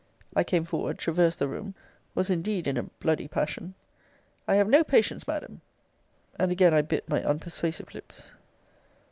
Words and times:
I 0.35 0.43
came 0.43 0.65
forward, 0.65 0.97
traversed 0.97 1.37
the 1.37 1.47
room, 1.47 1.75
was 2.15 2.31
indeed 2.31 2.65
in 2.65 2.75
a 2.75 2.81
bl 2.81 3.13
dy 3.13 3.27
passion. 3.27 3.75
I 4.47 4.55
have 4.55 4.67
no 4.67 4.83
patience, 4.83 5.27
Madam! 5.27 5.61
and 6.39 6.51
again 6.51 6.73
I 6.73 6.81
bit 6.81 7.07
my 7.07 7.21
unpersuasive 7.21 7.93
lips. 7.93 8.31